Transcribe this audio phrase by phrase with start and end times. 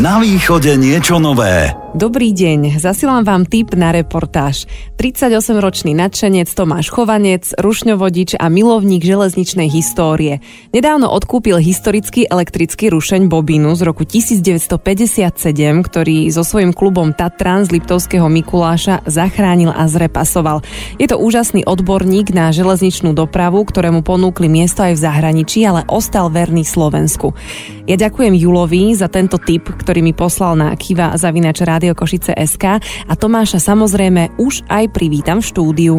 [0.00, 1.79] Na východe niečo nové.
[1.90, 4.70] Dobrý deň, zasílam vám tip na reportáž.
[4.94, 10.38] 38-ročný nadšenec Tomáš Chovanec, rušňovodič a milovník železničnej histórie.
[10.70, 15.34] Nedávno odkúpil historický elektrický rušeň Bobinu z roku 1957,
[15.82, 20.62] ktorý so svojím klubom Tatran z Liptovského Mikuláša zachránil a zrepasoval.
[20.94, 26.30] Je to úžasný odborník na železničnú dopravu, ktorému ponúkli miesto aj v zahraničí, ale ostal
[26.30, 27.34] verný Slovensku.
[27.90, 32.76] Ja ďakujem Julovi za tento tip, ktorý mi poslal na Kiva Zavinač Rádio Košice SK
[33.08, 35.94] a Tomáša samozrejme už aj privítam v štúdiu.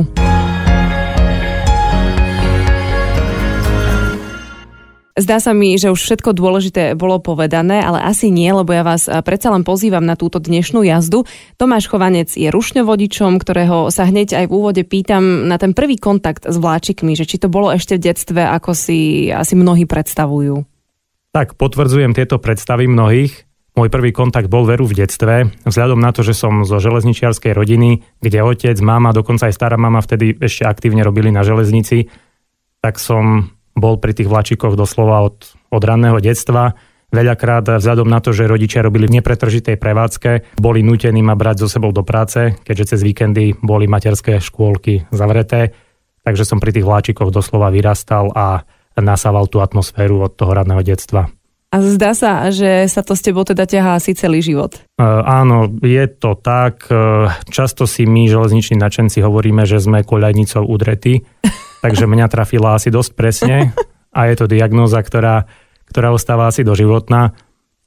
[5.18, 9.10] Zdá sa mi, že už všetko dôležité bolo povedané, ale asi nie, lebo ja vás
[9.26, 11.26] predsa len pozývam na túto dnešnú jazdu.
[11.58, 16.46] Tomáš Chovanec je rušňovodičom, ktorého sa hneď aj v úvode pýtam na ten prvý kontakt
[16.46, 20.62] s vláčikmi, že či to bolo ešte v detstve, ako si asi mnohí predstavujú.
[21.34, 23.50] Tak, potvrdzujem tieto predstavy mnohých.
[23.72, 28.04] Môj prvý kontakt bol veru v detstve, vzhľadom na to, že som zo železničiarskej rodiny,
[28.20, 32.12] kde otec, mama, dokonca aj stará mama vtedy ešte aktívne robili na železnici,
[32.84, 36.76] tak som bol pri tých vlačikoch doslova od, od ranného detstva.
[37.16, 41.68] Veľakrát vzhľadom na to, že rodičia robili v nepretržitej prevádzke, boli nútení ma brať so
[41.72, 45.72] sebou do práce, keďže cez víkendy boli materské škôlky zavreté.
[46.28, 48.68] Takže som pri tých vláčikoch doslova vyrastal a
[49.00, 51.32] nasával tú atmosféru od toho radného detstva.
[51.72, 54.76] A zdá sa, že sa to s tebou teda ťahá asi celý život.
[55.00, 56.84] Uh, áno, je to tak.
[56.92, 61.24] Uh, často si my, železniční načenci, hovoríme, že sme koľajnicou udretí,
[61.84, 63.72] takže mňa trafila asi dosť presne
[64.12, 65.48] a je to diagnóza, ktorá,
[65.88, 67.32] ktorá ostáva asi doživotná.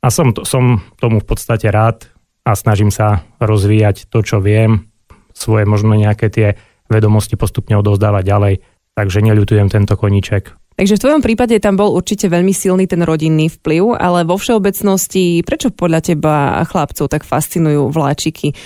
[0.01, 2.09] A som, som tomu v podstate rád
[2.41, 4.89] a snažím sa rozvíjať to, čo viem,
[5.37, 6.49] svoje možno nejaké tie
[6.89, 8.55] vedomosti postupne odovzdávať ďalej.
[8.97, 10.57] Takže neľutujem tento koníček.
[10.75, 15.47] Takže v tvojom prípade tam bol určite veľmi silný ten rodinný vplyv, ale vo všeobecnosti,
[15.47, 18.59] prečo podľa teba chlapcov tak fascinujú vláčiky?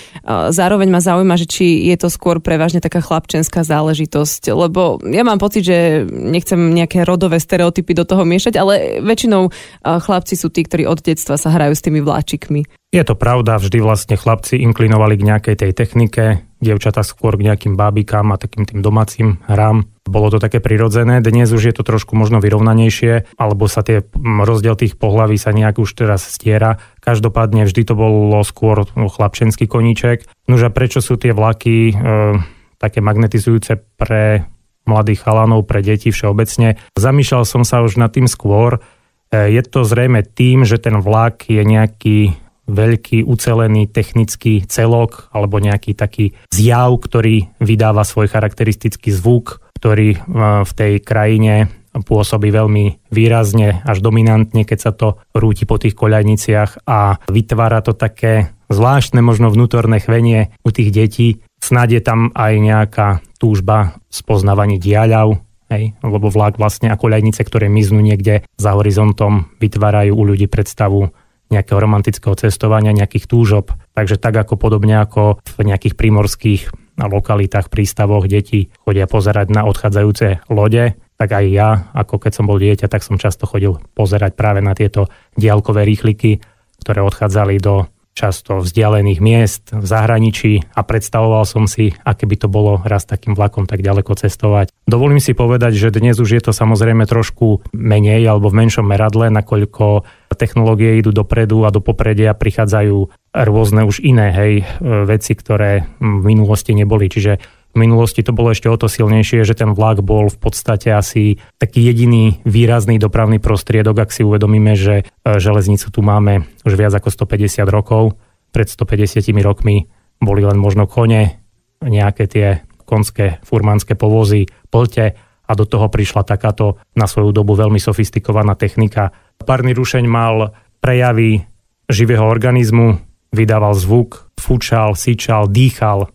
[0.49, 5.37] Zároveň ma zaujíma, že či je to skôr prevažne taká chlapčenská záležitosť, lebo ja mám
[5.37, 9.53] pocit, že nechcem nejaké rodové stereotypy do toho miešať, ale väčšinou
[9.85, 12.78] chlapci sú tí, ktorí od detstva sa hrajú s tými vláčikmi.
[12.89, 17.77] Je to pravda, vždy vlastne chlapci inklinovali k nejakej tej technike, dievčatá skôr k nejakým
[17.77, 19.85] bábikám a takým tým domácim hrám.
[20.09, 24.73] Bolo to také prirodzené, dnes už je to trošku možno vyrovnanejšie, alebo sa tie rozdiel
[24.73, 26.81] tých pohlaví sa nejak už teraz stiera.
[27.05, 30.25] Každopádne vždy to bolo skôr chlapčenský koníček.
[30.49, 32.41] Nože prečo sú tie vlaky e,
[32.81, 34.49] také magnetizujúce pre
[34.89, 36.81] mladých chalanov, pre deti všeobecne?
[36.97, 38.81] Zamýšľal som sa už nad tým skôr.
[39.29, 45.57] E, je to zrejme tým, že ten vlak je nejaký veľký ucelený technický celok alebo
[45.57, 50.17] nejaký taký zjav, ktorý vydáva svoj charakteristický zvuk, ktorý e,
[50.63, 56.85] v tej krajine pôsobí veľmi výrazne až dominantne, keď sa to rúti po tých koľajniciach
[56.85, 61.27] a vytvára to také zvláštne možno vnútorné chvenie u tých detí.
[61.57, 63.07] Snad je tam aj nejaká
[63.41, 65.41] túžba spoznávanie diaľav,
[65.73, 71.09] hej, lebo vlak vlastne a koľajnice, ktoré miznú niekde za horizontom, vytvárajú u ľudí predstavu
[71.49, 73.73] nejakého romantického cestovania, nejakých túžob.
[73.97, 76.61] Takže tak ako podobne ako v nejakých prímorských
[76.99, 82.59] lokalitách, prístavoch deti chodia pozerať na odchádzajúce lode, tak aj ja, ako keď som bol
[82.59, 86.39] dieťa, tak som často chodil pozerať práve na tieto diálkové rýchliky,
[86.79, 92.47] ktoré odchádzali do často vzdialených miest v zahraničí a predstavoval som si, aké by to
[92.51, 94.75] bolo raz takým vlakom tak ďaleko cestovať.
[94.83, 99.31] Dovolím si povedať, že dnes už je to samozrejme trošku menej alebo v menšom meradle,
[99.31, 100.03] nakoľko
[100.39, 102.97] technológie idú dopredu a do popredia prichádzajú
[103.33, 107.11] rôzne už iné hej, veci, ktoré v minulosti neboli.
[107.11, 110.89] Čiže v minulosti to bolo ešte o to silnejšie, že ten vlak bol v podstate
[110.89, 116.73] asi taký jediný výrazný dopravný prostriedok, ak si uvedomíme, že e, železnicu tu máme už
[116.73, 118.17] viac ako 150 rokov.
[118.49, 119.85] Pred 150 rokmi
[120.17, 121.37] boli len možno kone,
[121.85, 122.47] nejaké tie
[122.89, 125.13] konské furmanské povozy, plte
[125.45, 129.13] a do toho prišla takáto na svoju dobu veľmi sofistikovaná technika.
[129.37, 131.45] Párny rušeň mal prejavy
[131.85, 132.97] živého organizmu,
[133.29, 136.09] vydával zvuk, fúčal, syčal, dýchal,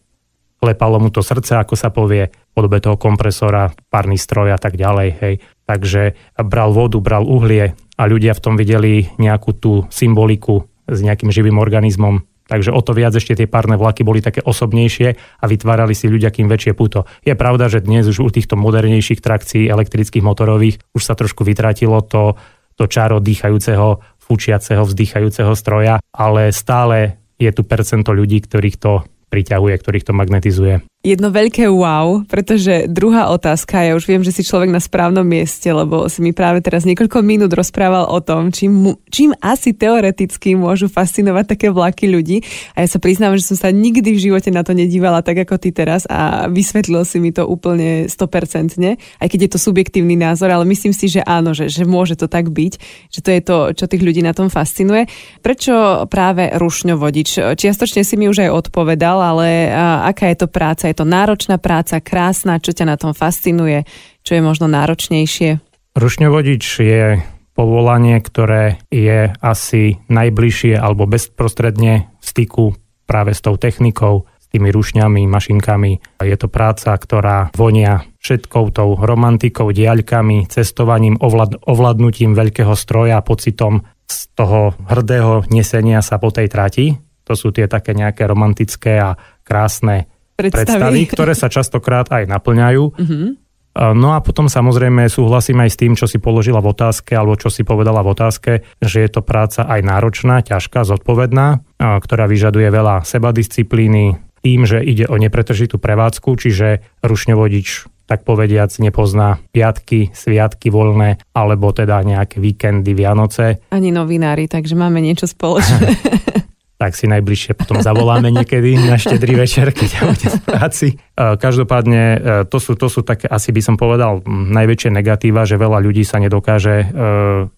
[0.65, 5.09] klepalo mu to srdce, ako sa povie, podobe toho kompresora, párny stroj a tak ďalej.
[5.21, 5.35] Hej.
[5.69, 11.29] Takže bral vodu, bral uhlie a ľudia v tom videli nejakú tú symboliku s nejakým
[11.29, 12.25] živým organizmom.
[12.45, 16.29] Takže o to viac ešte tie párne vlaky boli také osobnejšie a vytvárali si ľudia
[16.29, 17.09] kým väčšie puto.
[17.25, 22.05] Je pravda, že dnes už u týchto modernejších trakcií elektrických motorových už sa trošku vytratilo
[22.05, 22.37] to,
[22.77, 28.93] to čaro dýchajúceho, fúčiaceho, vzdychajúceho stroja, ale stále je tu percento ľudí, ktorých to
[29.35, 30.94] priťahuje, ktorých to magnetizuje.
[31.05, 35.69] Jedno veľké wow, pretože druhá otázka, ja už viem, že si človek na správnom mieste,
[35.69, 40.89] lebo si mi práve teraz niekoľko minút rozprával o tom, čím, čím asi teoreticky môžu
[40.89, 42.41] fascinovať také vlaky ľudí.
[42.73, 45.61] A ja sa priznám, že som sa nikdy v živote na to nedívala tak ako
[45.61, 48.81] ty teraz a vysvetlil si mi to úplne 100%,
[49.21, 52.33] aj keď je to subjektívny názor, ale myslím si, že áno, že, že môže to
[52.33, 52.73] tak byť,
[53.13, 55.05] že to je to, čo tých ľudí na tom fascinuje.
[55.45, 57.61] Prečo práve rušňovodič?
[57.61, 59.69] Čiastočne si mi už aj odpovedal, ale
[60.09, 60.94] aká je to práca?
[60.95, 63.83] Je to náročná práca, krásna, čo ťa na tom fascinuje,
[64.23, 65.59] čo je možno náročnejšie?
[65.99, 67.19] Rušňovodič je
[67.51, 72.79] povolanie, ktoré je asi najbližšie alebo bezprostredne v styku
[73.11, 76.23] práve s tou technikou, s tými rušňami, mašinkami.
[76.23, 83.83] Je to práca, ktorá vonia všetkou tou romantikou, diaľkami, cestovaním, ovlad, ovládnutím veľkého stroja, pocitom
[84.07, 86.95] z toho hrdého nesenia sa po tej trati.
[87.27, 92.85] To sú tie také nejaké romantické a krásne predstavy, predstavy ktoré sa častokrát aj naplňajú.
[92.91, 93.35] Uh-huh.
[93.75, 97.51] No a potom samozrejme súhlasím aj s tým, čo si položila v otázke, alebo čo
[97.51, 103.03] si povedala v otázke, že je to práca aj náročná, ťažká, zodpovedná, ktorá vyžaduje veľa
[103.03, 104.15] sebadisciplíny,
[104.47, 111.73] tým, že ide o nepretržitú prevádzku, čiže rušňovodič tak povediac nepozná piatky, sviatky voľné, alebo
[111.73, 113.65] teda nejaké víkendy, Vianoce.
[113.73, 115.89] Ani novinári, takže máme niečo spoločné.
[116.75, 120.87] tak si najbližšie potom zavoláme niekedy na štedrý večer, keď ja budem v práci.
[120.91, 120.95] E,
[121.39, 122.19] každopádne e,
[122.51, 126.19] to sú, to sú také, asi by som povedal, najväčšie negatíva, že veľa ľudí sa
[126.19, 126.87] nedokáže e,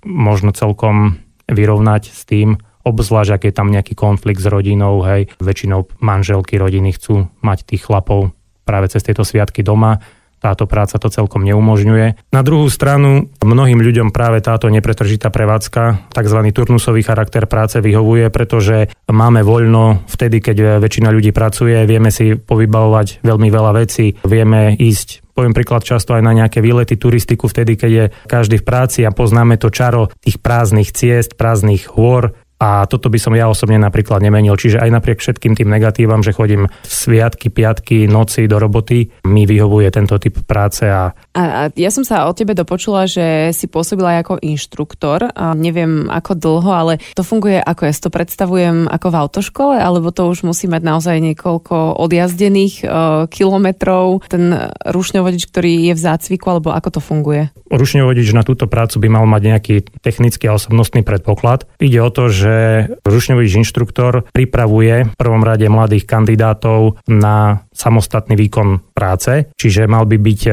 [0.04, 1.16] možno celkom
[1.48, 6.94] vyrovnať s tým, obzvlášť, ak je tam nejaký konflikt s rodinou, hej, väčšinou manželky rodiny
[6.94, 8.30] chcú mať tých chlapov
[8.62, 10.02] práve cez tieto sviatky doma
[10.40, 12.32] táto práca to celkom neumožňuje.
[12.32, 16.38] Na druhú stranu, mnohým ľuďom práve táto nepretržitá prevádzka, tzv.
[16.52, 23.24] turnusový charakter práce vyhovuje, pretože máme voľno vtedy, keď väčšina ľudí pracuje, vieme si povybavovať
[23.24, 27.90] veľmi veľa vecí, vieme ísť poviem príklad často aj na nejaké výlety, turistiku vtedy, keď
[27.92, 33.12] je každý v práci a poznáme to čaro tých prázdnych ciest, prázdnych hôr, a toto
[33.12, 34.56] by som ja osobne napríklad nemenil.
[34.56, 39.92] Čiže aj napriek všetkým tým negatívam, že chodím sviatky, piatky, noci do roboty, mi vyhovuje
[39.92, 40.88] tento typ práce.
[40.88, 41.12] A...
[41.36, 45.28] A, ja som sa o tebe dopočula, že si pôsobila ako inštruktor.
[45.36, 49.76] A neviem ako dlho, ale to funguje ako ja si to predstavujem ako v autoškole,
[49.76, 52.88] alebo to už musí mať naozaj niekoľko odjazdených uh,
[53.28, 54.24] kilometrov.
[54.30, 57.42] Ten rušňovodič, ktorý je v zácviku, alebo ako to funguje?
[57.68, 61.66] Rušňovodič na túto prácu by mal mať nejaký technický a osobnostný predpoklad.
[61.82, 62.54] Ide o to, že
[63.02, 70.16] rušňový inštruktor pripravuje v prvom rade mladých kandidátov na samostatný výkon práce, čiže mal by
[70.16, 70.52] byť e,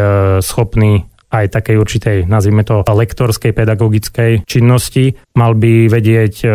[0.73, 5.17] schopný aj takej určitej, nazvime to, lektorskej, pedagogickej činnosti.
[5.33, 6.47] Mal by vedieť e,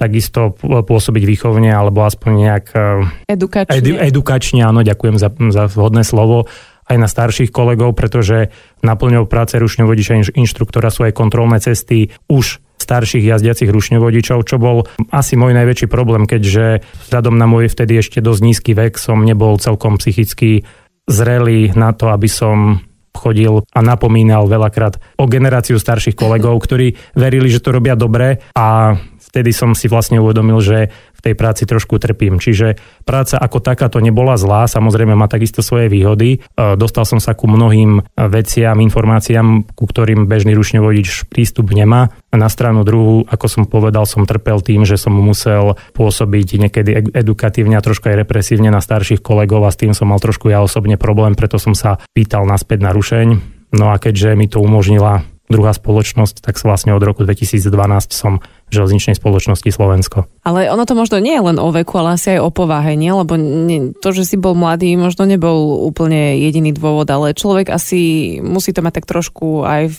[0.00, 2.66] takisto pôsobiť výchovne, alebo aspoň nejak...
[2.72, 2.88] E,
[3.28, 3.76] edukačne.
[3.76, 6.48] Edu, edukačne, áno, ďakujem za, za vhodné slovo
[6.88, 8.48] aj na starších kolegov, pretože
[8.80, 15.36] naplňou práce rušňovodiča inštruktora sú aj kontrolné cesty už starších jazdiacich rušňovodičov, čo bol asi
[15.36, 16.80] môj najväčší problém, keďže
[17.12, 20.64] vzhľadom na môj vtedy ešte dosť nízky vek som nebol celkom psychicky
[21.04, 22.87] zrelý na to, aby som
[23.18, 28.94] chodil a napomínal veľakrát o generáciu starších kolegov, ktorí verili, že to robia dobre a
[29.28, 32.40] vtedy som si vlastne uvedomil, že v tej práci trošku trpím.
[32.40, 36.38] Čiže práca ako takáto nebola zlá, samozrejme má takisto svoje výhody.
[36.38, 42.14] E, dostal som sa ku mnohým veciam, informáciám, ku ktorým bežný rušňovodič prístup nemá.
[42.32, 47.76] Na stranu druhú, ako som povedal, som trpel tým, že som musel pôsobiť niekedy edukatívne
[47.76, 50.96] a trošku aj represívne na starších kolegov a s tým som mal trošku ja osobne
[50.96, 53.28] problém, preto som sa pýtal naspäť na rušeň.
[53.74, 57.64] No a keďže mi to umožnila druhá spoločnosť, tak vlastne od roku 2012
[58.12, 60.28] som železničnej spoločnosti Slovensko.
[60.44, 63.12] Ale ono to možno nie je len o veku, ale asi aj o povahe, nie?
[63.12, 68.36] Lebo nie, to, že si bol mladý, možno nebol úplne jediný dôvod, ale človek asi
[68.40, 69.98] musí to mať tak trošku aj v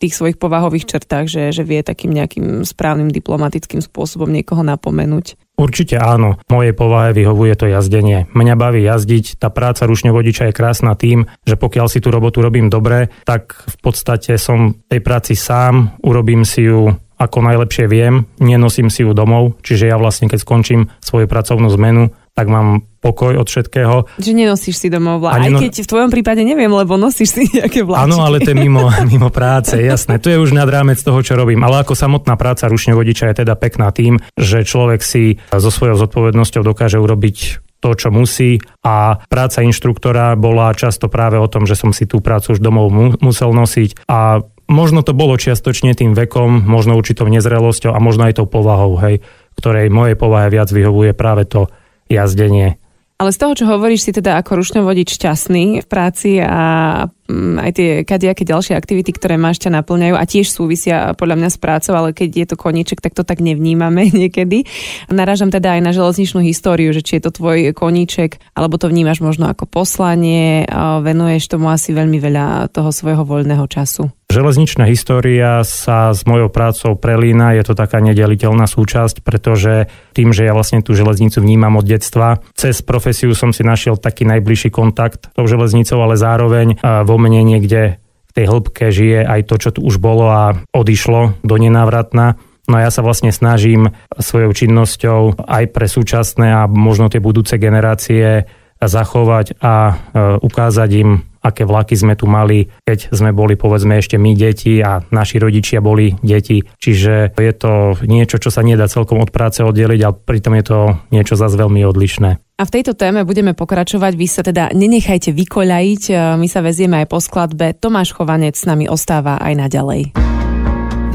[0.00, 5.36] tých svojich povahových črtách, že, že vie takým nejakým správnym diplomatickým spôsobom niekoho napomenúť.
[5.60, 6.40] Určite áno.
[6.48, 8.24] Mojej povahe vyhovuje to jazdenie.
[8.32, 12.72] Mňa baví jazdiť, tá práca rušňovodiča je krásna tým, že pokiaľ si tú robotu robím
[12.72, 18.88] dobre, tak v podstate som tej práci sám, urobím si ju ako najlepšie viem, nenosím
[18.88, 23.44] si ju domov, čiže ja vlastne keď skončím svoju pracovnú zmenu, tak mám pokoj od
[23.44, 24.08] všetkého.
[24.16, 25.36] Že nenosíš si domov vlá.
[25.36, 28.06] Aj keď v tvojom prípade neviem, lebo nosíš si nejaké vláčiky.
[28.08, 30.16] Áno, ale to je mimo, mimo práce, jasné.
[30.16, 31.60] To je už nad rámec toho, čo robím.
[31.60, 36.64] Ale ako samotná práca rušňovodiča je teda pekná tým, že človek si so svojou zodpovednosťou
[36.64, 41.96] dokáže urobiť to, čo musí a práca inštruktora bola často práve o tom, že som
[41.96, 46.62] si tú prácu už domov mu- musel nosiť a možno to bolo čiastočne tým vekom,
[46.62, 49.18] možno určitou nezrelosťou a možno aj tou povahou, hej,
[49.58, 51.66] ktorej mojej povahe viac vyhovuje práve to
[52.06, 52.78] jazdenie.
[53.20, 57.70] Ale z toho, čo hovoríš, si teda ako rušňovodič šťastný v práci a mm, aj
[57.76, 62.00] tie kadejaké ďalšie aktivity, ktoré máš ťa naplňajú a tiež súvisia podľa mňa s prácou,
[62.00, 64.64] ale keď je to koníček, tak to tak nevnímame niekedy.
[65.12, 69.20] Narážam teda aj na železničnú históriu, že či je to tvoj koníček, alebo to vnímaš
[69.20, 70.64] možno ako poslanie,
[71.04, 74.08] venuješ tomu asi veľmi veľa toho svojho voľného času.
[74.30, 80.46] Železničná história sa s mojou prácou prelína, je to taká nedeliteľná súčasť, pretože tým, že
[80.46, 85.26] ja vlastne tú železnicu vnímam od detstva, cez profesiu som si našiel taký najbližší kontakt
[85.26, 87.98] s tou železnicou, ale zároveň vo mne niekde
[88.30, 92.38] v tej hĺbke žije aj to, čo tu už bolo a odišlo do nenávratna.
[92.70, 97.58] No a ja sa vlastne snažím svojou činnosťou aj pre súčasné a možno tie budúce
[97.58, 98.46] generácie
[98.78, 99.94] zachovať a e,
[100.38, 105.00] ukázať im aké vlaky sme tu mali, keď sme boli povedzme ešte my deti a
[105.10, 106.60] naši rodičia boli deti.
[106.60, 110.78] Čiže je to niečo, čo sa nedá celkom od práce oddeliť, ale pritom je to
[111.10, 112.30] niečo zase veľmi odlišné.
[112.60, 114.12] A v tejto téme budeme pokračovať.
[114.20, 116.36] Vy sa teda nenechajte vykoľajiť.
[116.36, 117.72] My sa vezieme aj po skladbe.
[117.72, 120.12] Tomáš Chovanec s nami ostáva aj naďalej.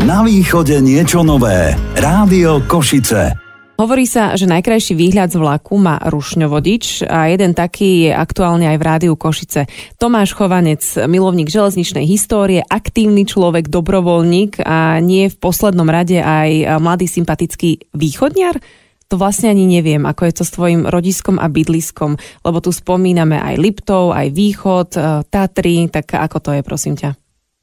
[0.10, 1.77] Na východe niečo nové.
[1.94, 3.45] Rádio Košice.
[3.75, 8.77] Hovorí sa, že najkrajší výhľad z vlaku má rušňovodič a jeden taký je aktuálne aj
[8.79, 9.67] v rádiu Košice.
[10.00, 10.79] Tomáš Chovanec,
[11.12, 18.63] milovník železničnej histórie, aktívny človek, dobrovoľník a nie v poslednom rade aj mladý sympatický východniar?
[19.12, 22.15] To vlastne ani neviem, ako je to s tvojim rodiskom a bydliskom,
[22.48, 27.12] lebo tu spomíname aj Liptov, aj Východ, e, Tatry, tak ako to je, prosím ťa?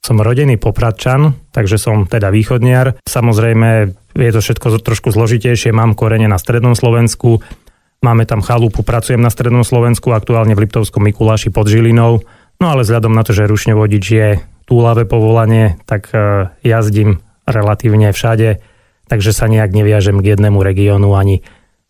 [0.02, 2.98] Som rodený popradčan, takže som teda východniar.
[3.06, 5.72] Samozrejme, je to všetko trošku zložitejšie.
[5.72, 7.40] Mám korene na strednom Slovensku,
[8.04, 12.20] máme tam chalupu, pracujem na strednom Slovensku, aktuálne v Liptovskom Mikuláši pod Žilinou.
[12.60, 14.28] No ale vzhľadom na to, že rušňovodič je
[14.68, 18.62] túlavé povolanie, tak e, jazdím relatívne všade,
[19.10, 21.42] takže sa nejak neviažem k jednému regiónu ani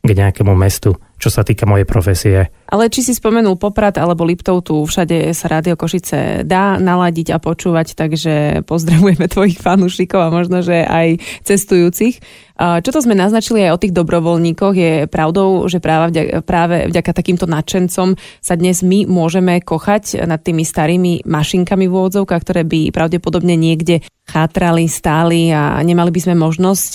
[0.02, 2.50] k nejakému mestu čo sa týka mojej profesie.
[2.66, 7.38] Ale či si spomenul Poprad alebo Liptov, tu všade sa Rádio Košice dá naladiť a
[7.38, 12.18] počúvať, takže pozdravujeme tvojich fanúšikov a možno, že aj cestujúcich.
[12.58, 17.10] Čo to sme naznačili aj o tých dobrovoľníkoch, je pravdou, že práve vďaka, práve vďaka
[17.14, 22.90] takýmto nadšencom sa dnes my môžeme kochať nad tými starými mašinkami v úvodzovkách, ktoré by
[22.90, 26.92] pravdepodobne niekde chátrali, stáli a nemali by sme možnosť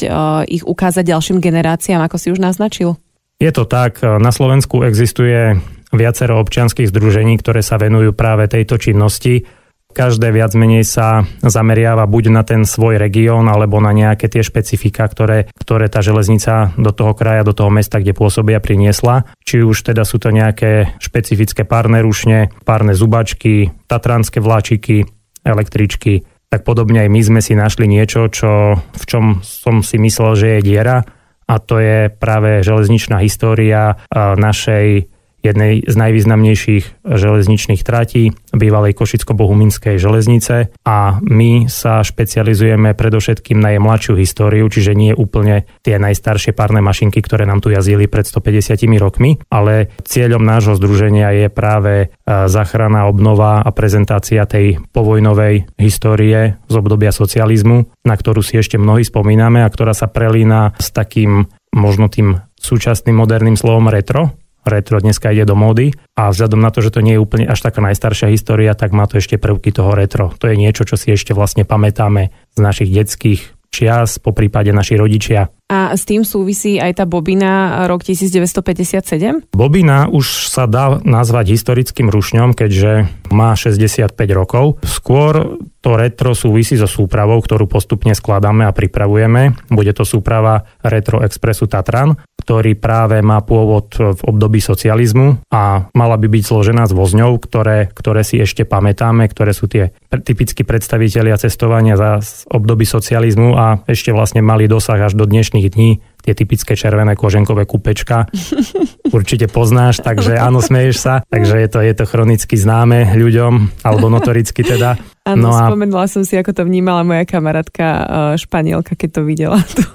[0.51, 3.00] ich ukázať ďalším generáciám, ako si už naznačil?
[3.38, 5.62] Je to tak, na Slovensku existuje
[5.94, 9.46] viacero občianských združení, ktoré sa venujú práve tejto činnosti.
[9.94, 15.06] Každé viac menej sa zameriava buď na ten svoj región, alebo na nejaké tie špecifika,
[15.06, 19.29] ktoré, ktoré tá železnica do toho kraja, do toho mesta, kde pôsobia, priniesla.
[19.46, 25.06] Či už teda sú to nejaké špecifické párne rušne, párne zubačky, tatranské vláčiky,
[25.46, 30.34] električky, tak podobne aj my sme si našli niečo, čo, v čom som si myslel,
[30.34, 31.06] že je diera
[31.48, 35.16] a to je práve železničná história našej
[35.48, 40.75] jednej z najvýznamnejších železničných tratí bývalej Košicko-Bohuminskej železnice.
[40.84, 46.84] A my sa špecializujeme predovšetkým na jej mladšiu históriu, čiže nie úplne tie najstaršie párne
[46.84, 52.08] mašinky, ktoré nám tu jazdili pred 150 rokmi, ale cieľom nášho združenia je práve e,
[52.27, 59.06] záchrana, obnova a prezentácia tej povojnovej histórie z obdobia socializmu, na ktorú si ešte mnohí
[59.06, 64.34] spomíname a ktorá sa prelína s takým možno tým súčasným moderným slovom retro,
[64.67, 67.59] retro dneska ide do módy a vzhľadom na to, že to nie je úplne až
[67.63, 70.31] taká najstaršia história, tak má to ešte prvky toho retro.
[70.38, 74.97] To je niečo, čo si ešte vlastne pamätáme z našich detských čias, po prípade naši
[74.97, 75.53] rodičia.
[75.67, 79.51] A s tým súvisí aj tá bobina rok 1957?
[79.51, 84.79] Bobina už sa dá nazvať historickým rušňom, keďže má 65 rokov.
[84.88, 89.71] Skôr to retro súvisí so súpravou, ktorú postupne skladáme a pripravujeme.
[89.71, 96.19] Bude to súprava Retro Expressu Tatran, ktorý práve má pôvod v období socializmu a mala
[96.19, 101.39] by byť zložená z vozňov, ktoré, ktoré si ešte pamätáme, ktoré sú tie typickí predstavitelia
[101.39, 102.19] cestovania za
[102.51, 105.97] období socializmu a ešte vlastne mali dosah až do dnešných dní
[106.27, 108.27] tie typické červené koženkové kupečka.
[109.15, 111.13] Určite poznáš, takže áno, smeješ sa.
[111.31, 114.99] Takže je to, je to chronicky známe ľuďom, alebo notoricky teda.
[115.23, 115.71] Áno, no a...
[115.71, 118.03] spomenula som si, ako to vnímala moja kamarátka uh,
[118.35, 119.87] Španielka, keď to videla tu.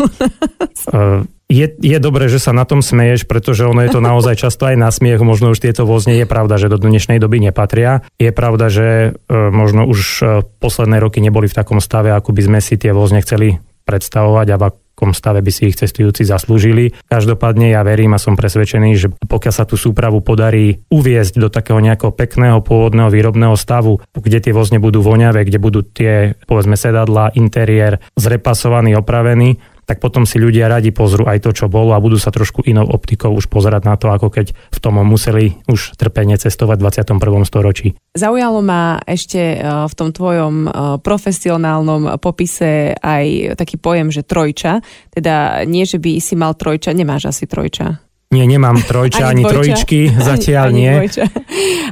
[0.88, 1.20] uh,
[1.52, 4.76] je, je dobré, že sa na tom smeješ, pretože ono je to naozaj často aj
[4.80, 8.08] na smiech, možno už tieto vozne je pravda, že do dnešnej doby nepatria.
[8.16, 10.00] Je pravda, že uh, možno už
[10.64, 14.56] posledné roky neboli v takom stave, ako by sme si tie vozne chceli predstavovať a
[14.56, 16.92] v akom stave by si ich cestujúci zaslúžili.
[17.08, 21.80] Každopádne ja verím a som presvedčený, že pokiaľ sa tú súpravu podarí uviezť do takého
[21.80, 27.34] nejakého pekného pôvodného výrobného stavu, kde tie vozne budú voňavé, kde budú tie povedzme sedadla,
[27.34, 29.58] interiér zrepasovaný, opravený,
[29.92, 32.88] tak potom si ľudia radi pozrú aj to, čo bolo a budú sa trošku inou
[32.88, 37.20] optikou už pozerať na to, ako keď v tom museli už trpene cestovať v 21.
[37.44, 37.92] storočí.
[38.16, 40.68] Zaujalo ma ešte e, v tom tvojom e,
[41.04, 44.80] profesionálnom popise aj taký pojem, že trojča.
[45.12, 48.00] Teda nie, že by si mal trojča, nemáš asi trojča.
[48.32, 50.92] Nie, nemám trojča ani, ani trojičky, zatiaľ ani, nie.
[51.04, 51.24] Dvojča.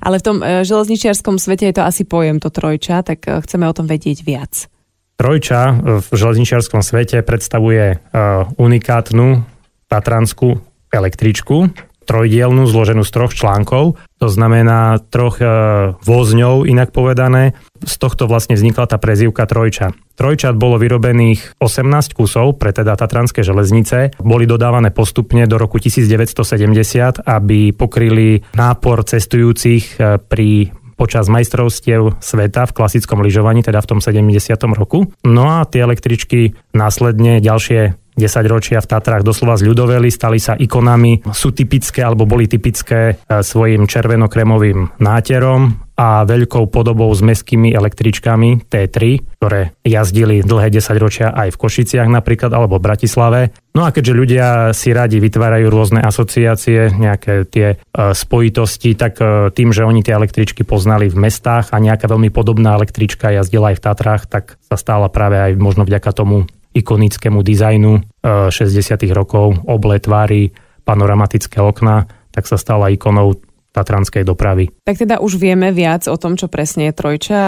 [0.01, 3.77] Ale v tom uh, železničiarskom svete je to asi pojem to trojča, tak chceme o
[3.77, 4.73] tom vedieť viac.
[5.21, 9.45] Trojča v železničiarskom svete predstavuje uh, unikátnu
[9.93, 11.69] tatranskú električku,
[12.09, 15.49] trojdielnú, zloženú z troch článkov, to znamená troch e,
[15.97, 17.57] vozňov, inak povedané.
[17.81, 19.97] Z tohto vlastne vznikla tá prezývka Trojča.
[20.13, 24.21] Trojčat bolo vyrobených 18 kusov pre teda Tatranské železnice.
[24.21, 30.69] Boli dodávané postupne do roku 1970, aby pokryli nápor cestujúcich e, pri
[31.01, 34.53] počas majstrovstiev sveta v klasickom lyžovaní, teda v tom 70.
[34.77, 35.09] roku.
[35.25, 41.25] No a tie električky následne ďalšie 10 ročia v Tatrách doslova zľudoveli, stali sa ikonami,
[41.33, 48.73] sú typické alebo boli typické e, svojim červenokremovým náterom a veľkou podobou s meskými električkami
[48.73, 48.99] T3,
[49.37, 53.41] ktoré jazdili dlhé 10 ročia aj v Košiciach napríklad alebo v Bratislave.
[53.77, 57.77] No a keďže ľudia si radi vytvárajú rôzne asociácie, nejaké tie e,
[58.17, 62.81] spojitosti, tak e, tým, že oni tie električky poznali v mestách a nejaká veľmi podobná
[62.81, 67.93] električka jazdila aj v Tatrách, tak sa stála práve aj možno vďaka tomu ikonickému dizajnu
[68.25, 69.07] 60.
[69.07, 73.39] Eh, rokov, oble tvári, panoramatické okna, tak sa stala ikonou
[73.71, 74.67] tatranskej dopravy.
[74.83, 77.43] Tak teda už vieme viac o tom, čo presne je trojča,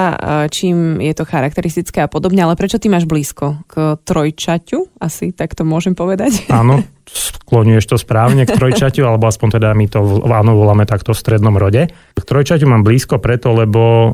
[0.55, 5.03] čím je to charakteristické a podobne, ale prečo ty máš blízko k trojčaťu?
[5.03, 6.47] Asi tak to môžem povedať.
[6.63, 10.01] Áno, skloňuješ to správne k trojčaťu, alebo aspoň teda my to
[10.31, 11.91] áno voláme takto v strednom rode.
[11.91, 14.11] K trojčaťu mám blízko preto, lebo e,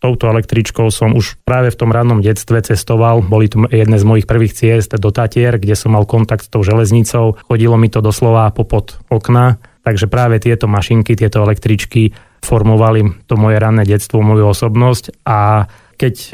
[0.00, 3.20] touto električkou som už práve v tom rannom detstve cestoval.
[3.20, 6.64] Boli to jedné z mojich prvých ciest do Tatier, kde som mal kontakt s tou
[6.64, 7.36] železnicou.
[7.46, 9.60] Chodilo mi to doslova popod okna.
[9.84, 15.68] Takže práve tieto mašinky, tieto električky formovali to moje ranné detstvo, moju osobnosť a
[16.00, 16.30] keď e,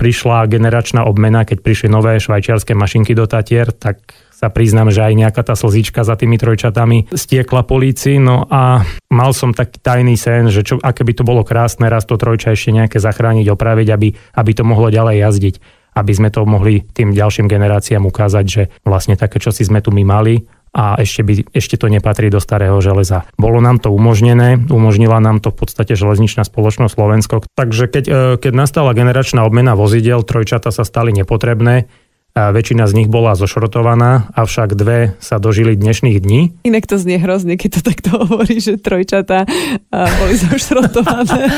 [0.00, 4.00] prišla generačná obmena, keď prišli nové švajčiarske mašinky do Tatier, tak
[4.36, 8.20] sa priznám, že aj nejaká tá slzička za tými trojčatami stiekla políci.
[8.20, 12.04] No a mal som taký tajný sen, že čo, aké by to bolo krásne raz
[12.04, 15.56] to trojča ešte nejaké zachrániť, opraviť, aby, aby to mohlo ďalej jazdiť
[15.96, 20.04] aby sme to mohli tým ďalším generáciám ukázať, že vlastne také čosi sme tu my
[20.04, 20.44] mali
[20.76, 23.24] a ešte, by, ešte to nepatrí do starého železa.
[23.40, 27.34] Bolo nám to umožnené, umožnila nám to v podstate železničná spoločnosť Slovensko.
[27.56, 31.88] Takže keď, e, keď nastala generačná obmena vozidel, trojčata sa stali nepotrebné,
[32.36, 36.40] a väčšina z nich bola zošrotovaná, avšak dve sa dožili dnešných dní.
[36.68, 39.48] Inak to znie hrozne, keď to takto hovorí, že trojčata
[39.88, 41.48] boli zošrotované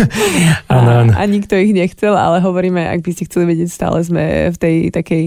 [0.70, 0.76] a,
[1.10, 4.76] a nikto ich nechcel, ale hovoríme, ak by ste chceli vedieť, stále sme v tej
[4.94, 5.24] takej,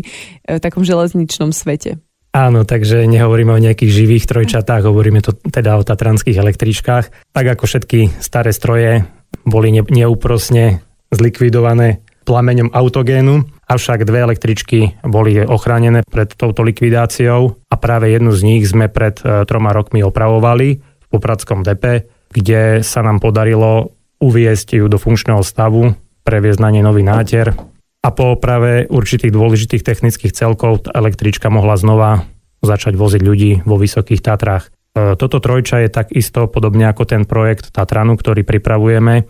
[0.47, 1.99] v takom železničnom svete.
[2.31, 7.33] Áno, takže nehovoríme o nejakých živých trojčatách, hovoríme to teda o tatranských električkách.
[7.35, 9.03] Tak ako všetky staré stroje
[9.43, 10.79] boli neúprosne
[11.11, 18.41] zlikvidované plameňom autogénu, avšak dve električky boli ochránené pred touto likvidáciou a práve jednu z
[18.43, 24.83] nich sme pred e, troma rokmi opravovali v Popradskom depe, kde sa nám podarilo uviesť
[24.83, 25.95] ju do funkčného stavu,
[26.27, 27.55] previesť na nej nový náter
[28.03, 32.27] a po oprave určitých dôležitých technických celkov električka mohla znova
[32.59, 34.67] začať voziť ľudí vo Vysokých Tatrách.
[34.67, 39.23] E, toto trojča je takisto podobne ako ten projekt Tatranu, ktorý pripravujeme, e,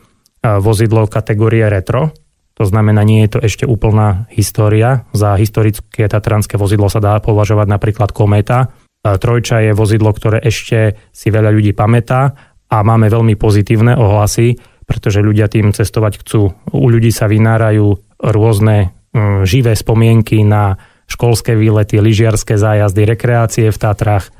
[0.57, 2.09] vozidlo kategórie retro,
[2.57, 5.05] to znamená, nie je to ešte úplná história.
[5.13, 8.73] Za historické tatranské vozidlo sa dá považovať napríklad Kometa.
[9.05, 12.33] Trojča je vozidlo, ktoré ešte si veľa ľudí pamätá
[12.65, 14.57] a máme veľmi pozitívne ohlasy,
[14.89, 16.49] pretože ľudia tým cestovať chcú.
[16.73, 17.93] U ľudí sa vynárajú
[18.25, 24.33] rôzne mm, živé spomienky na školské výlety, lyžiarske zájazdy, rekreácie v Tatrách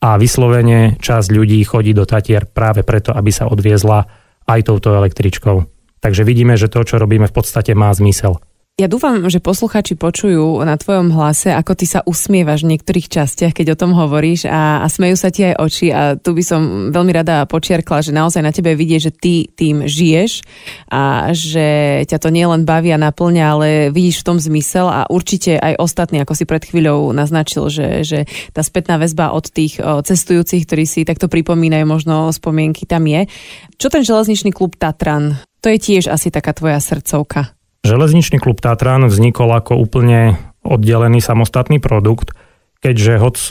[0.00, 4.08] a vyslovene časť ľudí chodí do Tatier práve preto, aby sa odviezla
[4.48, 5.77] aj touto električkou.
[5.98, 8.38] Takže vidíme, že to, čo robíme v podstate má zmysel.
[8.78, 13.50] Ja dúfam, že posluchači počujú na tvojom hlase, ako ty sa usmievaš v niektorých častiach,
[13.50, 16.94] keď o tom hovoríš a, a smejú sa ti aj oči a tu by som
[16.94, 20.46] veľmi rada počiarkla, že naozaj na tebe vidie, že ty tým žiješ
[20.94, 25.58] a že ťa to nielen baví a naplňa, ale vidíš v tom zmysel a určite
[25.58, 30.70] aj ostatní, ako si pred chvíľou naznačil, že, že tá spätná väzba od tých cestujúcich,
[30.70, 33.26] ktorí si takto pripomínajú možno spomienky, tam je.
[33.74, 35.47] Čo ten železničný klub Tatran?
[35.62, 37.54] To je tiež asi taká tvoja srdcovka.
[37.86, 42.34] Železničný klub Tatran vznikol ako úplne oddelený samostatný produkt,
[42.82, 43.50] keďže hoď e,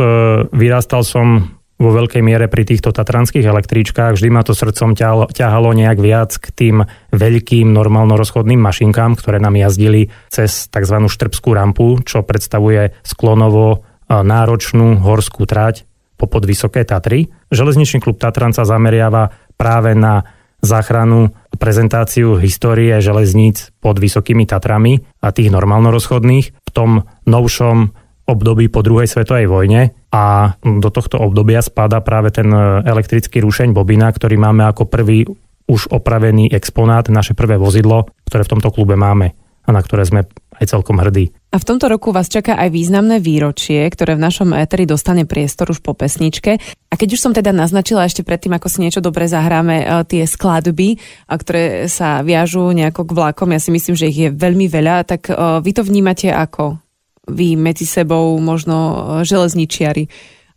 [0.52, 4.18] vyrastal som vo veľkej miere pri týchto tatranských električkách.
[4.18, 4.98] Vždy ma to srdcom
[5.30, 6.76] ťahalo nejak viac k tým
[7.14, 10.98] veľkým normálno rozchodným mašinkám, ktoré nám jazdili cez tzv.
[11.06, 15.86] štrbskú rampu, čo predstavuje sklonovo náročnú horskú trať
[16.18, 17.30] po podvysoké Tatry.
[17.54, 20.26] Železničný klub Tatran sa zameriava práve na
[20.62, 26.54] záchranu, prezentáciu histórie železníc pod Vysokými Tatrami a tých normálno rozchodných.
[26.54, 27.92] V tom novšom
[28.28, 33.72] období po druhej svetovej vojne a do tohto obdobia spada práve ten e, elektrický rušeň
[33.72, 35.24] Bobina, ktorý máme ako prvý
[35.68, 39.36] už opravený exponát, naše prvé vozidlo, ktoré v tomto klube máme
[39.68, 40.28] a na ktoré sme
[40.60, 41.32] aj celkom hrdí.
[41.48, 45.72] A v tomto roku vás čaká aj významné výročie, ktoré v našom éteri dostane priestor
[45.72, 46.60] už po pesničke.
[46.92, 50.28] A keď už som teda naznačila ešte predtým, ako si niečo dobre zahráme, e, tie
[50.28, 51.00] skladby,
[51.32, 55.32] ktoré sa viažú nejako k vlakom, ja si myslím, že ich je veľmi veľa, tak
[55.32, 55.34] e,
[55.64, 56.84] vy to vnímate ako?
[57.28, 60.08] vy medzi sebou možno e, železničiari.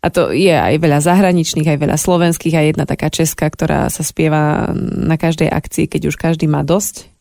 [0.00, 4.00] A to je aj veľa zahraničných, aj veľa slovenských, aj jedna taká česká, ktorá sa
[4.00, 7.12] spieva na každej akcii, keď už každý má dosť.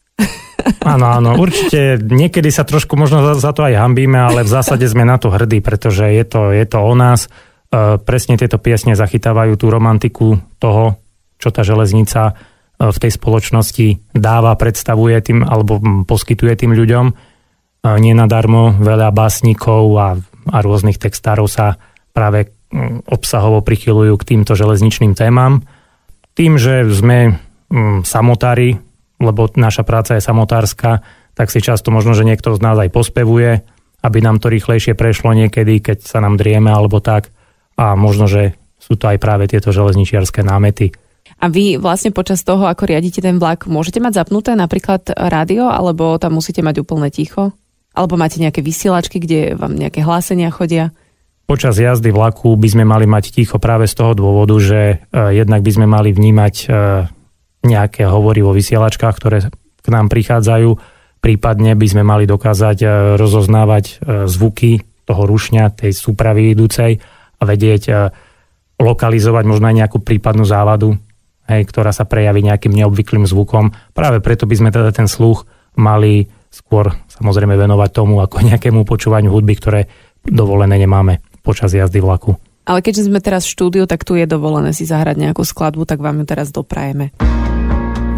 [0.84, 4.84] Áno, áno, určite niekedy sa trošku možno za, za to aj hambíme, ale v zásade
[4.86, 7.25] sme na to hrdí, pretože je to, je to o nás.
[7.25, 7.29] E,
[7.97, 10.99] presne tieto piesne zachytávajú tú romantiku toho,
[11.39, 12.34] čo tá železnica e,
[12.91, 17.05] v tej spoločnosti dáva, predstavuje tým alebo poskytuje tým ľuďom
[17.84, 20.19] nenadarmo veľa básnikov a,
[20.51, 21.79] a rôznych textárov sa
[22.12, 25.63] práve mm, obsahovo prichylujú k týmto železničným témam.
[26.36, 27.39] Tým, že sme
[27.71, 28.75] mm, samotári,
[29.19, 31.03] lebo naša práca je samotárska,
[31.36, 33.63] tak si často možno, že niekto z nás aj pospevuje,
[33.99, 37.32] aby nám to rýchlejšie prešlo niekedy, keď sa nám drieme alebo tak.
[37.79, 40.95] A možno, že sú to aj práve tieto železničiarské námety.
[41.39, 46.19] A vy vlastne počas toho, ako riadite ten vlak, môžete mať zapnuté napríklad rádio, alebo
[46.19, 47.55] tam musíte mať úplne ticho?
[47.95, 50.91] Alebo máte nejaké vysielačky, kde vám nejaké hlásenia chodia?
[51.47, 55.65] Počas jazdy vlaku by sme mali mať ticho práve z toho dôvodu, že uh, jednak
[55.65, 57.10] by sme mali vnímať uh,
[57.63, 59.38] nejaké hovory vo vysielačkách, ktoré
[59.80, 60.69] k nám prichádzajú.
[61.19, 67.02] Prípadne by sme mali dokázať uh, rozoznávať uh, zvuky toho rušňa, tej súpravy idúcej
[67.39, 68.13] a vedieť uh,
[68.80, 70.95] lokalizovať možno aj nejakú prípadnú závadu,
[71.52, 73.76] hej, ktorá sa prejaví nejakým neobvyklým zvukom.
[73.91, 75.43] Práve preto by sme teda ten sluch
[75.76, 79.82] mali skôr samozrejme venovať tomu ako nejakému počúvaniu hudby, ktoré
[80.24, 82.36] dovolené nemáme počas jazdy vlaku.
[82.69, 86.06] Ale keďže sme teraz v štúdiu, tak tu je dovolené si zahrať nejakú skladbu, tak
[86.06, 87.10] vám ju teraz doprajeme.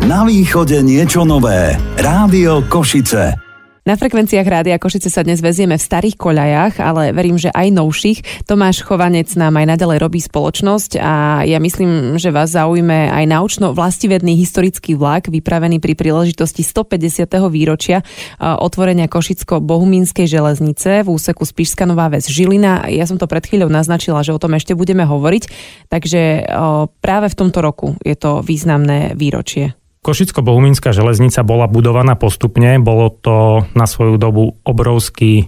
[0.01, 1.77] Na východe niečo nové.
[1.93, 3.37] Rádio Košice.
[3.81, 8.19] Na frekvenciách Rádia Košice sa dnes vezieme v starých koľajach, ale verím, že aj novších.
[8.49, 13.73] Tomáš Chovanec nám aj naďalej robí spoločnosť a ja myslím, že vás zaujme aj naučno
[13.73, 17.25] vlastivedný historický vlak vypravený pri príležitosti 150.
[17.49, 18.05] výročia
[18.37, 22.85] otvorenia Košicko-Bohumínskej železnice v úseku Spišská Nová Ves Žilina.
[22.89, 25.43] Ja som to pred chvíľou naznačila, že o tom ešte budeme hovoriť,
[25.89, 26.53] takže
[27.01, 29.73] práve v tomto roku je to významné výročie.
[30.01, 35.47] Košicko-Bohumínska železnica bola budovaná postupne, bolo to na svoju dobu obrovský e,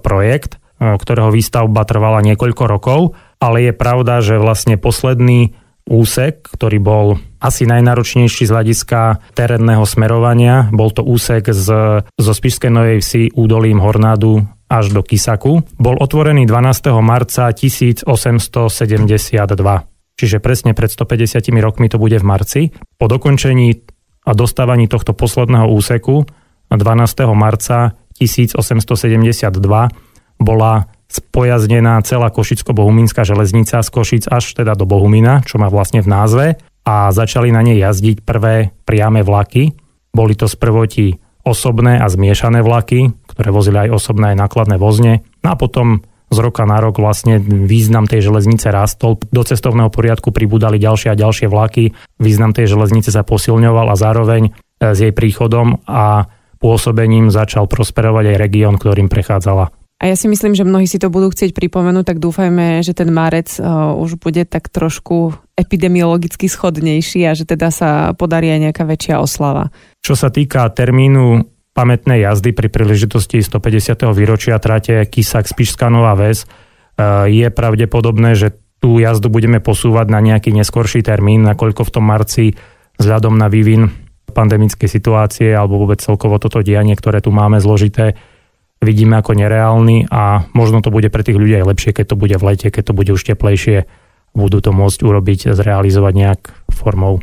[0.00, 5.52] projekt, e, ktorého výstavba trvala niekoľko rokov, ale je pravda, že vlastne posledný
[5.84, 10.72] úsek, ktorý bol asi najnáročnejší z hľadiska terénneho smerovania.
[10.72, 11.68] Bol to úsek z,
[12.08, 14.40] zo Spišskej Novej Vsi údolím Hornádu
[14.72, 15.68] až do Kisaku.
[15.76, 16.96] Bol otvorený 12.
[17.04, 19.91] marca 1872.
[20.16, 22.62] Čiže presne pred 150 rokmi to bude v marci.
[23.00, 23.82] Po dokončení
[24.22, 26.24] a dostávaní tohto posledného úseku
[26.70, 27.26] 12.
[27.34, 29.50] marca 1872
[30.40, 30.72] bola
[31.12, 36.46] spojaznená celá Košicko-Bohumínska železnica z Košic až teda do Bohumina, čo má vlastne v názve
[36.88, 39.76] a začali na nej jazdiť prvé priame vlaky.
[40.16, 45.26] Boli to sprvoti osobné a zmiešané vlaky, ktoré vozili aj osobné aj nákladné vozne.
[45.44, 46.00] No a potom
[46.32, 49.20] z roka na rok vlastne význam tej železnice rastol.
[49.30, 51.92] Do cestovného poriadku pribúdali ďalšie a ďalšie vlaky.
[52.16, 56.26] Význam tej železnice sa posilňoval a zároveň e, s jej príchodom a
[56.58, 59.70] pôsobením začal prosperovať aj región, ktorým prechádzala.
[60.02, 63.14] A ja si myslím, že mnohí si to budú chcieť pripomenúť, tak dúfajme, že ten
[63.14, 68.82] marec uh, už bude tak trošku epidemiologicky schodnejší a že teda sa podarí aj nejaká
[68.82, 69.70] väčšia oslava.
[70.02, 74.12] Čo sa týka termínu pamätnej jazdy pri príležitosti 150.
[74.12, 76.46] výročia trate Kisak Spišská Nová Ves e,
[77.32, 82.44] je pravdepodobné, že tú jazdu budeme posúvať na nejaký neskorší termín, nakoľko v tom marci
[83.00, 83.88] vzhľadom na vývin
[84.32, 88.16] pandemickej situácie alebo vôbec celkovo toto dianie, ktoré tu máme zložité,
[88.82, 92.36] vidíme ako nereálny a možno to bude pre tých ľudí aj lepšie, keď to bude
[92.36, 93.86] v lete, keď to bude už teplejšie,
[94.34, 96.40] budú to môcť urobiť, zrealizovať nejak
[96.72, 97.22] formou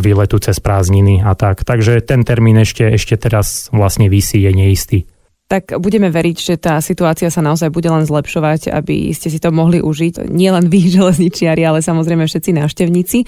[0.00, 1.62] výletu cez prázdniny a tak.
[1.62, 4.98] Takže ten termín ešte, ešte teraz vlastne vysí, je neistý.
[5.44, 9.52] Tak budeme veriť, že tá situácia sa naozaj bude len zlepšovať, aby ste si to
[9.52, 10.32] mohli užiť.
[10.32, 13.18] Nie len vy, železničiari, ale samozrejme všetci návštevníci.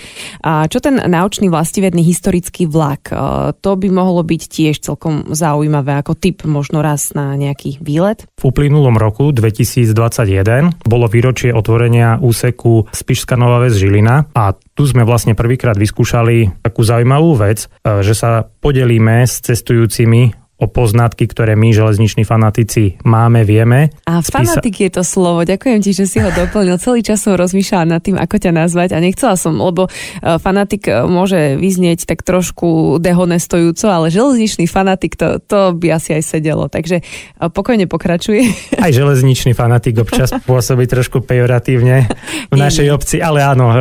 [0.41, 3.13] A čo ten naučný vlastivedný historický vlak?
[3.61, 8.25] To by mohlo byť tiež celkom zaujímavé ako typ možno raz na nejaký výlet?
[8.41, 15.05] V uplynulom roku 2021 bolo výročie otvorenia úseku Spišská Nová Ves Žilina a tu sme
[15.05, 21.69] vlastne prvýkrát vyskúšali takú zaujímavú vec, že sa podelíme s cestujúcimi o poznatky, ktoré my,
[21.69, 23.93] železniční fanatici, máme, vieme.
[24.09, 25.45] A fanatik je to slovo.
[25.45, 26.81] Ďakujem ti, že si ho doplnil.
[26.81, 29.91] Celý čas som rozmýšľala nad tým, ako ťa nazvať a nechcela som, lebo e,
[30.41, 36.25] fanatik e, môže vyznieť tak trošku dehonestojúco, ale železničný fanatik, to, to by asi aj
[36.25, 36.73] sedelo.
[36.73, 38.49] Takže e, pokojne pokračuje.
[38.81, 42.09] Aj železničný fanatik občas pôsobí trošku pejoratívne
[42.49, 43.77] v našej obci, ale áno,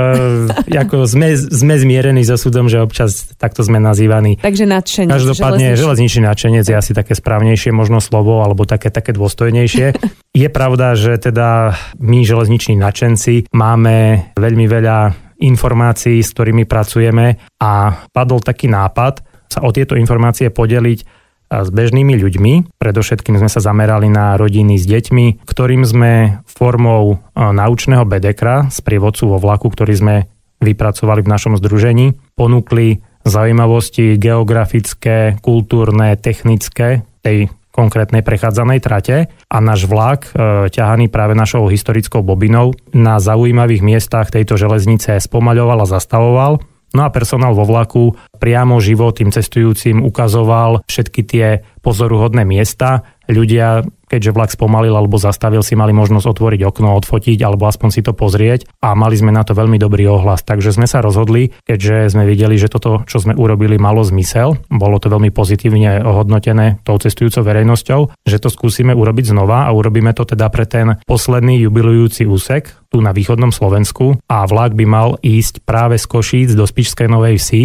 [0.68, 4.44] ako sme, sme zmierení so súdom, že občas takto sme nazývaní.
[4.44, 5.12] Takže nadšenie.
[5.16, 6.28] Každopádne železničný
[6.72, 9.88] je asi také správnejšie možno slovo, alebo také, také dôstojnejšie.
[10.36, 17.72] Je pravda, že teda my železniční nadšenci máme veľmi veľa informácií, s ktorými pracujeme a
[18.12, 21.00] padol taký nápad sa o tieto informácie podeliť
[21.46, 22.76] s bežnými ľuďmi.
[22.76, 29.30] Predovšetkým sme sa zamerali na rodiny s deťmi, ktorým sme formou naučného bedekra z prievodcu
[29.30, 30.16] vo vlaku, ktorý sme
[30.64, 39.84] vypracovali v našom združení, ponúkli zaujímavosti geografické, kultúrne, technické tej konkrétnej prechádzanej trate a náš
[39.84, 46.64] vlak, e, ťahaný práve našou historickou bobinou, na zaujímavých miestach tejto železnice spomaľoval a zastavoval.
[46.96, 51.48] No a personál vo vlaku priamo živo tým cestujúcim ukazoval všetky tie
[51.82, 53.08] pozoruhodné miesta.
[53.26, 58.02] Ľudia keďže vlak spomalil alebo zastavil si, mali možnosť otvoriť okno, odfotiť alebo aspoň si
[58.06, 60.46] to pozrieť a mali sme na to veľmi dobrý ohlas.
[60.46, 65.02] Takže sme sa rozhodli, keďže sme videli, že toto, čo sme urobili, malo zmysel, bolo
[65.02, 70.24] to veľmi pozitívne ohodnotené tou cestujúcou verejnosťou, že to skúsime urobiť znova a urobíme to
[70.24, 75.66] teda pre ten posledný jubilujúci úsek tu na východnom Slovensku a vlak by mal ísť
[75.68, 77.64] práve z Košíc do Spišskej Novej Vsi,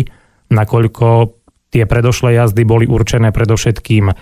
[0.51, 4.15] nakoľko Tie predošlé jazdy boli určené predovšetkým e,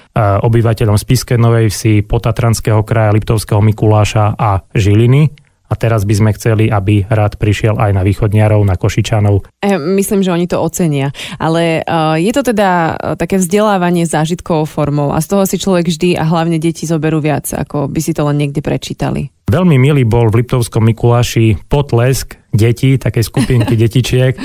[0.45, 5.33] obyvateľom Spiske Novej Vsi, Potatranského kraja, Liptovského Mikuláša a Žiliny.
[5.69, 9.49] A teraz by sme chceli, aby rád prišiel aj na východniarov, na Košičanov.
[9.65, 11.13] E, myslím, že oni to ocenia.
[11.41, 16.21] Ale uh, je to teda také vzdelávanie zážitkovou formou a z toho si človek vždy
[16.21, 19.29] a hlavne deti zoberú viac, ako by si to len niekde prečítali.
[19.49, 24.37] Veľmi milý bol v Liptovskom Mikuláši potlesk detí, také skupinky detičiek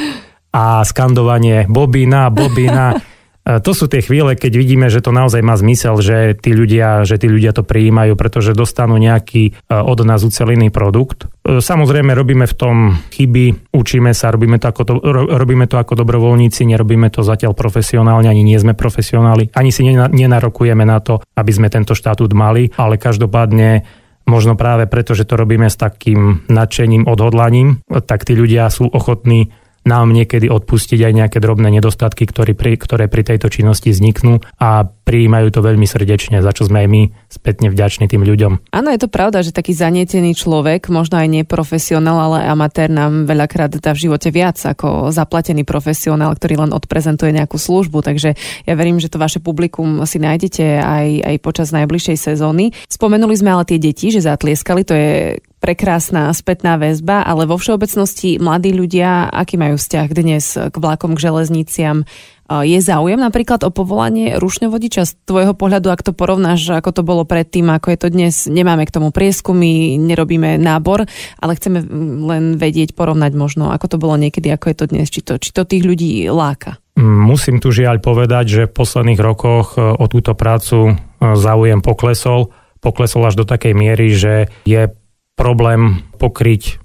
[0.53, 2.93] a skandovanie bobina, bobina.
[3.43, 7.03] E, to sú tie chvíle, keď vidíme, že to naozaj má zmysel, že tí ľudia,
[7.03, 11.27] že tí ľudia to prijímajú, pretože dostanú nejaký e, od nás ucelený produkt.
[11.43, 12.75] E, samozrejme, robíme v tom
[13.11, 14.93] chyby, učíme sa, robíme to, ako to,
[15.35, 20.87] robíme to ako dobrovoľníci, nerobíme to zatiaľ profesionálne, ani nie sme profesionáli, ani si nenarokujeme
[20.87, 23.83] na to, aby sme tento štatút mali, ale každopádne
[24.23, 29.51] možno práve preto, že to robíme s takým nadšením, odhodlaním, tak tí ľudia sú ochotní
[29.83, 34.87] nám niekedy odpustiť aj nejaké drobné nedostatky, ktoré pri, ktoré pri tejto činnosti vzniknú a
[34.87, 38.71] prijímajú to veľmi srdečne, za čo sme aj my spätne vďační tým ľuďom.
[38.71, 43.75] Áno, je to pravda, že taký zanietený človek, možno aj neprofesionál, ale amatér nám veľakrát
[43.83, 47.99] dá v živote viac ako zaplatený profesionál, ktorý len odprezentuje nejakú službu.
[47.99, 52.71] Takže ja verím, že to vaše publikum si nájdete aj, aj počas najbližšej sezóny.
[52.87, 58.35] Spomenuli sme ale tie deti, že zatlieskali, to je prekrásna spätná väzba, ale vo všeobecnosti
[58.35, 62.03] mladí ľudia, aký majú vzťah dnes k vlakom, k železniciam?
[62.51, 67.23] Je záujem napríklad o povolanie rušňovodiča z tvojho pohľadu, ak to porovnáš, ako to bolo
[67.23, 68.35] predtým, ako je to dnes?
[68.51, 71.07] Nemáme k tomu prieskumy, nerobíme nábor,
[71.39, 71.79] ale chceme
[72.27, 75.55] len vedieť, porovnať možno, ako to bolo niekedy, ako je to dnes, či to, či
[75.55, 76.75] to tých ľudí láka.
[76.99, 82.53] Musím tu žiaľ povedať, že v posledných rokoch e, o túto prácu e, záujem poklesol.
[82.85, 84.93] Poklesol až do takej miery, že je
[85.35, 86.83] problém pokryť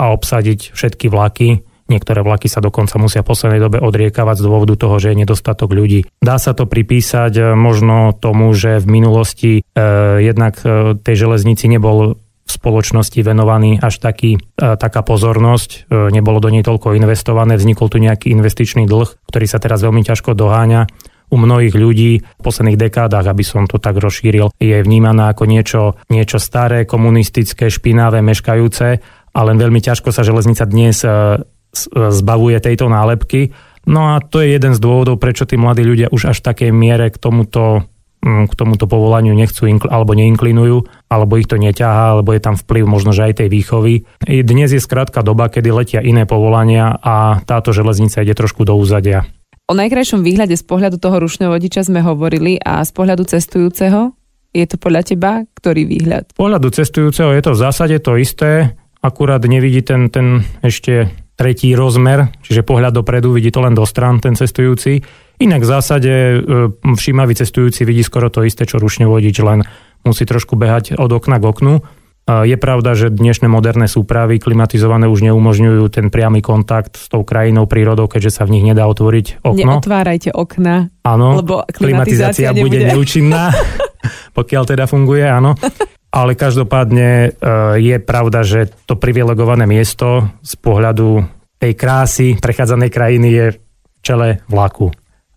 [0.00, 1.62] a obsadiť všetky vlaky.
[1.90, 5.74] Niektoré vlaky sa dokonca musia v poslednej dobe odriekavať z dôvodu toho, že je nedostatok
[5.74, 6.06] ľudí.
[6.22, 9.62] Dá sa to pripísať e, možno tomu, že v minulosti e,
[10.22, 12.14] jednak e, tej železnici nebol
[12.50, 17.86] v spoločnosti venovaný až taký, e, taká pozornosť, e, nebolo do nej toľko investované, vznikol
[17.86, 20.86] tu nejaký investičný dlh, ktorý sa teraz veľmi ťažko doháňa
[21.30, 25.82] u mnohých ľudí v posledných dekádach, aby som to tak rozšíril, je vnímaná ako niečo,
[26.10, 28.88] niečo staré, komunistické, špinavé, meškajúce
[29.30, 31.14] a len veľmi ťažko sa železnica dnes e, e,
[32.10, 33.54] zbavuje tejto nálepky.
[33.86, 36.70] No a to je jeden z dôvodov, prečo tí mladí ľudia už až v takej
[36.74, 37.86] miere k tomuto
[38.20, 42.84] mm, k tomuto povolaniu nechcú alebo neinklinujú, alebo ich to neťahá, alebo je tam vplyv
[42.84, 44.04] možno, že aj tej výchovy.
[44.26, 49.24] Dnes je skrátka doba, kedy letia iné povolania a táto železnica ide trošku do úzadia.
[49.70, 54.18] O najkrajšom výhľade z pohľadu toho rušného vodiča sme hovorili a z pohľadu cestujúceho?
[54.50, 56.34] Je to podľa teba ktorý výhľad?
[56.34, 62.34] Pohľadu cestujúceho je to v zásade to isté, akurát nevidí ten, ten ešte tretí rozmer,
[62.42, 65.06] čiže pohľad dopredu, vidí to len do stran ten cestujúci.
[65.38, 66.36] Inak v zásade e,
[66.90, 69.62] všímavý cestujúci vidí skoro to isté, čo rušne vodič, len
[70.02, 71.74] musí trošku behať od okna k oknu.
[72.28, 77.66] Je pravda, že dnešné moderné súpravy klimatizované už neumožňujú ten priamy kontakt s tou krajinou,
[77.66, 79.80] prírodou, keďže sa v nich nedá otvoriť okno.
[79.80, 83.50] Neotvárajte okna, áno, lebo klimatizácia, klimatizácia bude neúčinná,
[84.38, 85.58] pokiaľ teda funguje, áno.
[86.10, 87.28] Ale každopádne e,
[87.82, 91.22] je pravda, že to privilegované miesto z pohľadu
[91.58, 93.56] tej krásy prechádzanej krajiny je v
[94.02, 94.90] čele vlaku.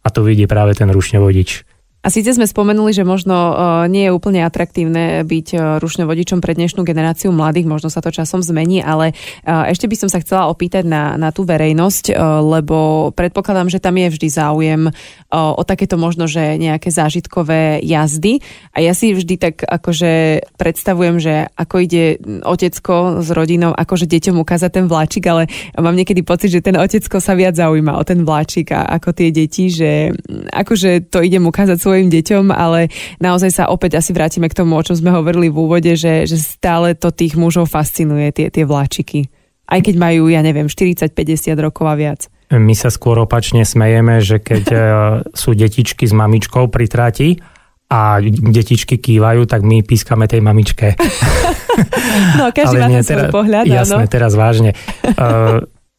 [0.03, 1.67] A to vidí práve ten rušne vodič.
[2.03, 3.55] A síce sme spomenuli, že možno uh,
[3.87, 8.43] nie je úplne atraktívne byť uh, rušňovodičom pre dnešnú generáciu mladých, možno sa to časom
[8.43, 9.15] zmení, ale
[9.47, 12.11] uh, ešte by som sa chcela opýtať na, na tú verejnosť,
[12.43, 14.81] lebo predpokladám, že tam je vždy záujem
[15.31, 18.43] o takéto možno, že nejaké zážitkové jazdy.
[18.75, 24.35] A ja si vždy tak akože predstavujem, že ako ide otecko s rodinou, akože deťom
[24.43, 25.47] ukázať ten vláčik, ale
[25.79, 29.29] mám niekedy pocit, že ten otecko sa viac zaujíma o ten vláčik a ako tie
[29.31, 30.11] deti, že
[30.51, 32.89] akože to idem ukázať svoj svojim deťom, ale
[33.21, 36.41] naozaj sa opäť asi vrátime k tomu, o čom sme hovorili v úvode, že, že
[36.41, 39.29] stále to tých mužov fascinuje, tie, tie vláčiky.
[39.69, 42.25] Aj keď majú, ja neviem, 40-50 rokov a viac.
[42.49, 44.77] My sa skôr opačne smejeme, že keď e,
[45.37, 47.37] sú detičky s mamičkou pri tráti
[47.93, 50.87] a detičky kývajú, tak my pískame tej mamičke.
[52.37, 54.13] No, každý má ten svoj pohľad, Jasné, áno.
[54.13, 54.77] teraz vážne.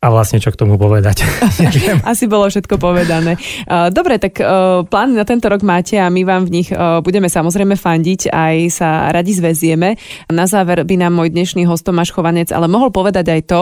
[0.05, 1.25] A vlastne čo k tomu povedať?
[2.05, 3.41] Asi bolo všetko povedané.
[3.89, 4.37] Dobre, tak
[4.85, 6.69] plány na tento rok máte a my vám v nich
[7.01, 9.97] budeme samozrejme fandiť, aj sa radi zväzieme.
[10.29, 13.61] Na záver by nám môj dnešný host Tomáš Chovanec ale mohol povedať aj to,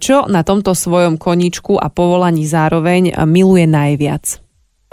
[0.00, 4.40] čo na tomto svojom koničku a povolaní zároveň miluje najviac.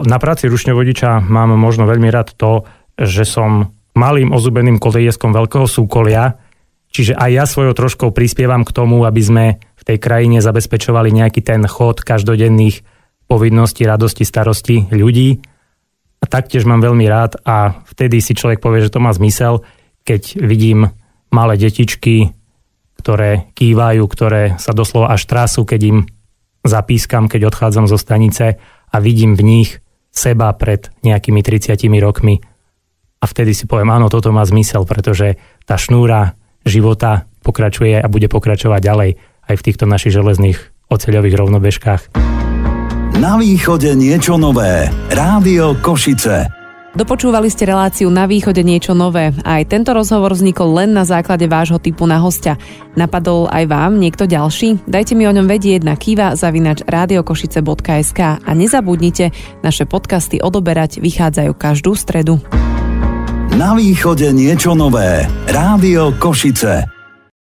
[0.03, 2.67] Na práci rušňovodiča mám možno veľmi rád to,
[2.99, 6.35] že som malým ozubeným kolejeskom veľkého súkolia,
[6.89, 9.45] čiže aj ja svojou troškou prispievam k tomu, aby sme
[9.83, 12.87] v tej krajine zabezpečovali nejaký ten chod každodenných
[13.27, 15.43] povinností, radosti, starosti ľudí.
[16.23, 19.67] A taktiež mám veľmi rád a vtedy si človek povie, že to má zmysel,
[20.07, 20.87] keď vidím
[21.35, 22.31] malé detičky,
[22.95, 25.99] ktoré kývajú, ktoré sa doslova až trasú, keď im
[26.63, 28.55] zapískam, keď odchádzam zo stanice
[28.87, 29.69] a vidím v nich
[30.15, 32.39] seba pred nejakými 30 rokmi.
[33.19, 35.35] A vtedy si poviem, áno, toto má zmysel, pretože
[35.67, 39.11] tá šnúra života pokračuje a bude pokračovať ďalej
[39.47, 40.59] aj v týchto našich železných
[40.91, 42.01] oceľových rovnobežkách.
[43.21, 44.89] Na východe niečo nové.
[45.13, 46.49] Rádio Košice.
[46.93, 49.33] Dopočúvali ste reláciu Na východe niečo nové.
[49.41, 52.61] Aj tento rozhovor vznikol len na základe vášho typu na hostia.
[52.93, 54.85] Napadol aj vám niekto ďalší?
[54.85, 59.33] Dajte mi o ňom vedieť na kiva zavinač radiokošice.sk a nezabudnite,
[59.65, 62.37] naše podcasty odoberať vychádzajú každú stredu.
[63.57, 65.25] Na východe niečo nové.
[65.49, 66.92] Rádio Košice.